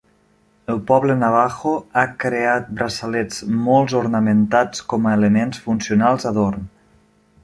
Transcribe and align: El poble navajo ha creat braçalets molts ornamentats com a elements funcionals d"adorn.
El 0.75 0.79
poble 0.91 1.15
navajo 1.23 1.73
ha 1.99 2.05
creat 2.23 2.71
braçalets 2.79 3.43
molts 3.69 3.95
ornamentats 4.03 4.85
com 4.95 5.05
a 5.05 5.13
elements 5.21 5.63
funcionals 5.67 6.27
d"adorn. 6.29 6.67